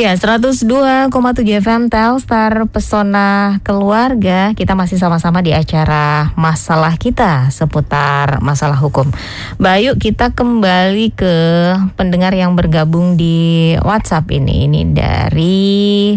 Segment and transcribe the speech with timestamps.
[0.00, 1.12] Iya, 102,7
[1.60, 4.56] FM Telstar Pesona Keluarga.
[4.56, 9.12] Kita masih sama-sama di acara masalah kita seputar masalah hukum.
[9.60, 11.34] Bayu, kita kembali ke
[12.00, 14.72] pendengar yang bergabung di WhatsApp ini.
[14.72, 16.16] Ini dari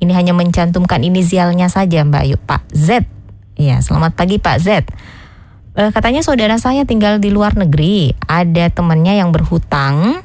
[0.00, 3.04] ini hanya mencantumkan inisialnya saja, Mbak Ayu, Pak Z.
[3.60, 4.88] Iya, selamat pagi Pak Z.
[5.76, 10.24] Eh, katanya saudara saya tinggal di luar negeri, ada temannya yang berhutang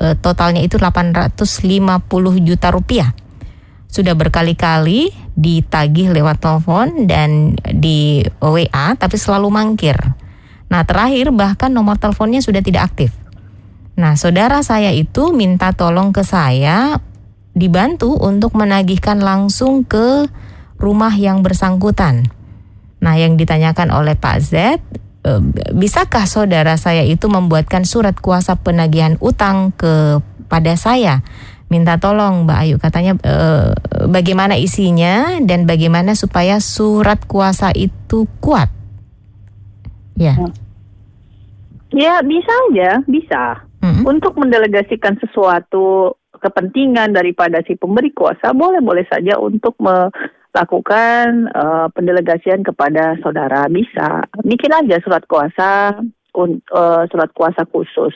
[0.00, 3.12] Eh, totalnya itu 850 juta rupiah.
[3.92, 9.96] Sudah berkali-kali ditagih lewat telepon dan di WA tapi selalu mangkir.
[10.72, 13.12] Nah, terakhir bahkan nomor teleponnya sudah tidak aktif.
[13.92, 16.96] Nah, saudara saya itu minta tolong ke saya
[17.52, 20.24] dibantu untuk menagihkan langsung ke
[20.80, 22.32] rumah yang bersangkutan.
[23.04, 24.80] Nah, yang ditanyakan oleh Pak Z,
[25.74, 31.22] bisakah saudara saya itu membuatkan surat kuasa penagihan utang kepada saya?
[31.70, 33.36] Minta tolong Mbak Ayu katanya e,
[34.10, 38.68] bagaimana isinya dan bagaimana supaya surat kuasa itu kuat.
[40.20, 40.36] Ya.
[41.96, 43.64] Ya bisa aja, bisa.
[43.80, 44.04] Hmm.
[44.04, 50.10] Untuk mendelegasikan sesuatu kepentingan daripada si pemberi kuasa boleh-boleh saja untuk me
[50.52, 53.66] lakukan uh, pendelegasian kepada saudara.
[53.72, 54.28] Bisa.
[54.44, 55.96] Bikin aja surat kuasa
[56.36, 58.12] uh, surat kuasa khusus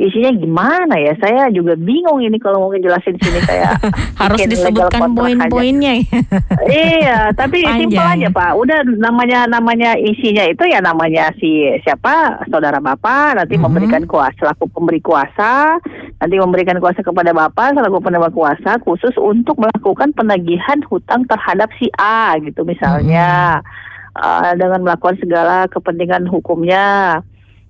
[0.00, 1.12] isinya gimana ya?
[1.20, 3.76] Saya juga bingung ini kalau mau ngejelasin sini saya
[4.24, 6.00] harus disebutkan poin-poinnya.
[6.72, 8.50] iya, tapi simpel aja Pak.
[8.56, 13.64] Udah namanya namanya isinya itu ya namanya si siapa saudara bapak nanti mm -hmm.
[13.68, 15.76] memberikan kuasa selaku pemberi kuasa
[16.16, 21.92] nanti memberikan kuasa kepada bapak selaku penerima kuasa khusus untuk melakukan penagihan hutang terhadap si
[22.00, 23.60] A gitu misalnya.
[23.60, 23.88] Mm -hmm.
[24.10, 27.22] Uh, dengan melakukan segala kepentingan hukumnya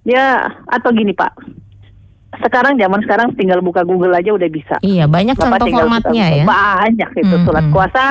[0.09, 1.37] ya atau gini Pak
[2.39, 4.79] sekarang zaman sekarang tinggal buka Google aja udah bisa.
[4.87, 6.45] Iya, banyak Bapak contoh formatnya ya.
[6.47, 8.05] Banyak itu hmm, surat kuasa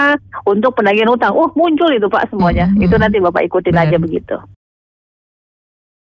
[0.43, 1.31] untuk penagihan utang.
[1.31, 2.67] Oh, muncul itu Pak semuanya.
[2.67, 3.87] Hmm, itu nanti Bapak ikutin Benar.
[3.87, 4.35] aja begitu.